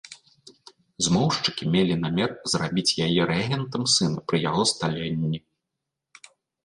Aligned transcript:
Змоўшчыкі 1.07 1.63
мелі 1.75 1.97
намер 2.05 2.31
зрабіць 2.53 2.95
яе 3.09 3.21
рэгентам 3.35 3.85
сына 3.97 4.17
пры 4.33 4.37
яго 4.49 4.63
сталенні. 4.75 5.37